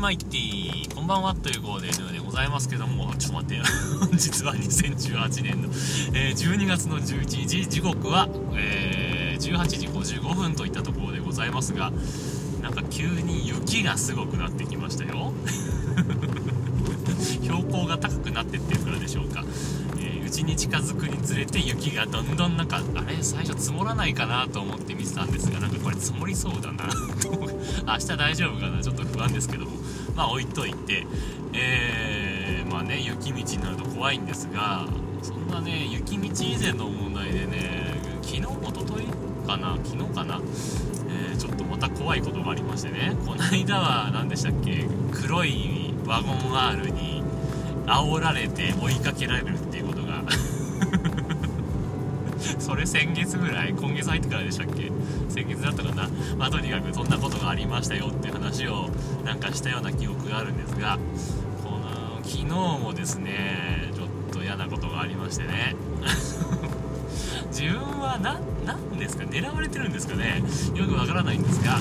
[0.00, 3.62] マイティこんばんはということででございますけどもちょっと待って
[4.00, 5.68] 本日は2018年の、
[6.14, 11.92] えー、12月の11日時刻は、えー、18時55分といったところでございますが
[12.62, 15.34] なんか急に雪がすごくなってきましたよ。
[17.42, 19.44] 標高が高くなってってるからでしょうか。
[20.24, 23.16] うちに近づくにつれて雪がどんどんなんかあれ？
[23.20, 26.84] 最初積もらないかなと思って見てたんですがなんかこれ積もりそうだな
[27.94, 28.80] 明日大丈夫かな？
[28.80, 29.79] ちょっと不安ですけども。
[30.14, 31.06] まあ置いといて
[31.52, 34.86] えー、まあね雪道になると怖いんですが
[35.22, 39.04] そんなね雪道以前の問題でね昨日おととい
[39.46, 40.40] かな昨日かな
[41.12, 47.22] えー、ちょっとまた怖いことがありましてねこの間は何でしたっけ黒いワゴン R に
[47.86, 50.22] 煽られて追いかけられるっていうことが
[52.58, 54.90] それ先月ぐらい今月入ってからでしたっけ？
[55.28, 56.08] 先月だったかな。
[56.38, 58.88] まあとにかくそんなことがありましたよっていう話を
[59.24, 60.98] なんかしたような記憶があるんですが
[61.64, 65.76] この昨日もですねちょっと嫌なことがありましてね。
[67.50, 68.40] 自分は何
[68.98, 69.24] ですか？
[69.24, 70.42] 狙われてるんですかね？
[70.74, 71.78] よくわからないんですが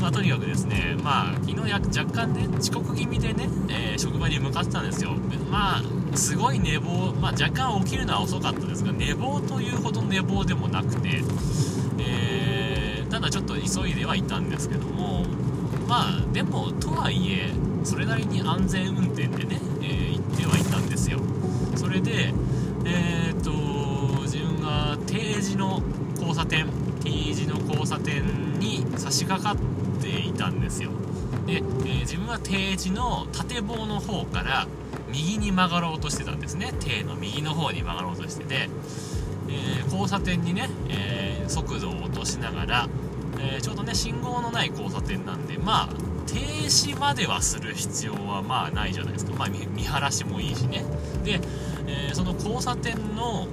[0.00, 5.12] まあ、とにかくですね、まあ、昨日や若干ね、遅刻気味でね、えー、職場に向かってたんですよ。
[5.50, 5.82] まあ、
[6.16, 11.22] すごい寝坊、まあ、若干起きるのは遅かったですが、寝坊というほど寝坊でもなくて、
[11.98, 15.24] えー、ただちょっと急いではいたんですけども、
[15.88, 17.50] まあ、でも、とはいえ、
[17.82, 21.20] それなりに安全運転でね、えー、行ってはいたんですよ。
[21.76, 22.32] それで、
[22.84, 25.82] えー、っと、自分が定時の
[26.16, 26.66] 交差点、
[27.04, 28.24] T 字の交差点
[28.58, 30.90] に差し掛かっていたんですよ
[31.46, 34.66] で、えー、自分は定時の縦棒の方から
[35.14, 36.72] 右に曲がろうとしてたんですね。
[36.80, 38.68] 定の右の方に曲がろうとしてて、
[39.48, 42.88] えー、交差点にね、えー、速度を落としながら、
[43.38, 45.88] えちょうどね信号のない交差点なんでまあ
[46.26, 50.84] 停止まではする必要はまあないじゃないですか、まあ、見晴らしもいいしね。
[51.24, 51.40] で、
[51.86, 53.46] えその交差点の、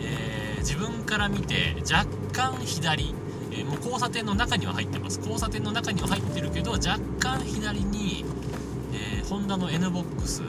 [0.00, 3.14] え自分から見て若干左、
[3.52, 5.18] え、もう交差点の中には入ってます。
[5.18, 8.24] 交差点の中には入ってるけど若干左に、
[8.92, 10.42] えー、ホンダの N ボックス、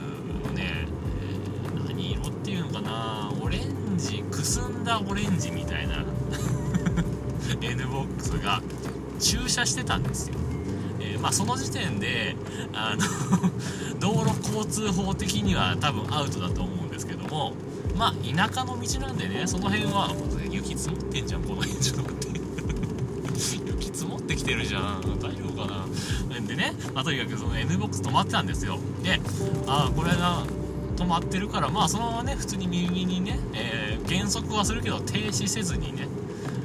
[2.56, 3.32] いうのかな。
[3.40, 6.04] オレンジくすんだオレンジみたいな。
[7.60, 8.62] N ボックスが。
[9.18, 10.36] 駐車してたんですよ。
[11.00, 12.36] えまあ、その時点で
[12.74, 13.02] あの
[13.98, 17.54] 道路交通法的には多分アウトだと思うんですけども。
[17.96, 20.14] まあ田舎の道なんでねその辺は
[20.50, 22.40] 雪積もってんじゃんこの辺ちょっと待って。
[23.72, 25.86] 雪積もってきてるじゃん大丈夫かな。
[26.46, 28.78] でね、まあ、とにかくその N ボックス止まってたんですよ。
[29.02, 29.18] で
[29.66, 30.42] ああこれが
[30.96, 36.08] 止まってるからまあそのままね普通に右にね、えー、減速はするけど停止せずにね、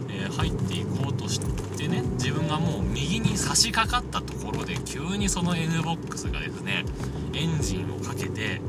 [0.09, 1.39] えー、入っていこうとし
[1.77, 6.85] てね自分がもう右に差し掛かったところで急にその N ボックスがですね
[7.33, 8.61] エンジンをかけて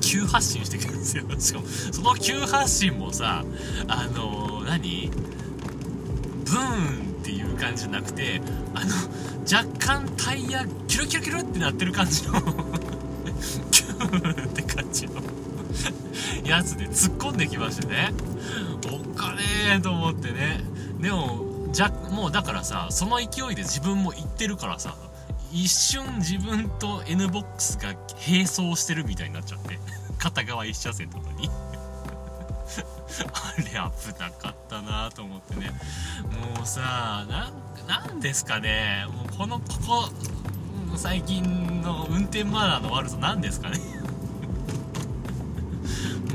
[0.00, 1.24] 急発進してくるんですよ。
[1.38, 3.44] しかもその急発進もさ
[3.88, 5.10] あのー、何？
[6.46, 8.40] ブーンっていう感じじゃなくて
[8.72, 8.94] あの
[9.52, 12.34] 若干タイヤキュルキュルキュルってなってる感じの
[14.06, 15.20] って感じの
[16.44, 18.12] やつで突っ込んできましてね。
[18.92, 19.42] おっかね
[19.76, 20.60] えと思ってね。
[21.00, 24.96] でもじゃもうだからさその勢いで自分も行ってるからさ
[25.52, 27.94] 一瞬自分と N ボックスが
[28.26, 29.78] 並走してるみたいになっちゃって
[30.18, 31.50] 片側1車線なのに。
[33.32, 33.72] あれ危
[34.20, 35.70] なかったなと思ってね。
[36.56, 37.24] もうさ
[37.86, 39.06] なんですかね。
[39.08, 40.10] もうこのここ
[40.94, 43.78] 最近の運転マナーの悪さ何ですかね。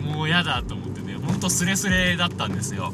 [0.06, 1.16] もうやだと思ってね。
[1.16, 2.94] ほんとスレスレだったんですよ。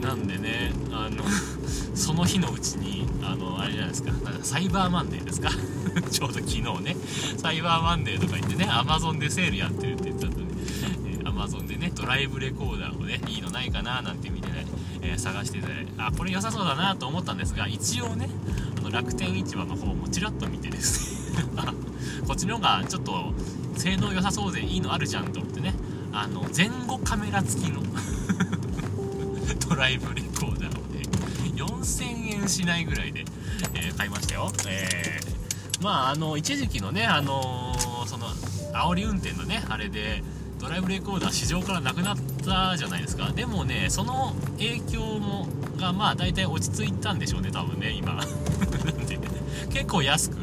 [0.00, 1.22] なんでねあの
[1.94, 4.12] その日のうちにあのあれじゃないですか。
[4.42, 5.50] サイバーマンデーですか？
[6.10, 6.96] ちょうど昨日ね。
[7.36, 10.44] サイバーマンデーとか言ってねアマゾンでセールやってるって言ってたんで、
[11.44, 14.64] えー、アマゾンでねドライブレコーダーをねいいのないかななんて見てね、
[15.02, 15.66] えー、探してて
[15.98, 18.28] あこれ良さそうだなと思ったんですが一応ね
[18.78, 21.44] あの楽天市場の方もちらっと見てですね
[22.26, 23.32] こっちの方がちょっと
[23.76, 25.74] 性能良さそうでいいのあるじゃんと思ってね
[26.12, 27.82] あの前後カメラ付きの
[29.68, 31.02] ドライブレコーダーをね
[31.56, 33.24] 4000円しないぐらいで、
[33.74, 38.28] えー、買いましたよ、えー、まああの一時期のねあのー、その
[38.72, 40.22] 煽り運転のねあれで
[40.64, 43.30] ドライブレコーダー市場からなくなったじゃないですか。
[43.32, 45.46] でもねその影響も
[45.76, 48.14] がまあ大体落ち着いたんでしょうね多分ね今。
[48.14, 48.26] な ん
[49.06, 49.18] で
[49.70, 50.38] 結構安く、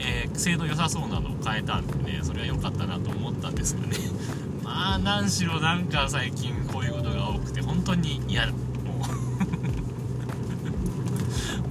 [0.00, 3.96] えー、性能良さそうなのを買えたんでねそれは良かったなと思ったんですけどね。
[4.64, 8.46] まあ何しろなんか最近こういうことが多くて本当に嫌。
[8.46, 8.60] だもう。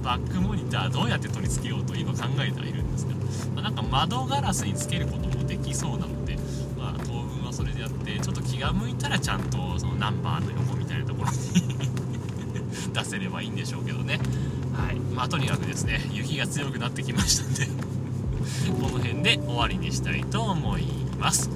[0.02, 3.12] バックモニターどうやって取り付けようと今考えてはいるんですが、
[3.54, 6.29] まあ、なんか窓ガラスにつけることもできそうなので、
[8.14, 11.38] でちょっと気が向いたらちゃんとそのナンバーの横みたいなところに
[12.92, 14.18] 出せればいいんでしょうけどね。
[14.74, 14.96] はい。
[15.14, 17.66] まあとにかくですね雪が強くなってきましたんで
[18.80, 20.86] この辺で終わりにしたいと思い
[21.18, 21.50] ます。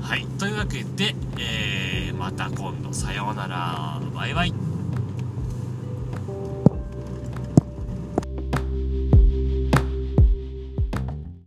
[0.00, 0.26] はい。
[0.38, 2.92] というわけで、えー、また今度。
[2.92, 4.00] さようなら。
[4.14, 4.73] バイバイ。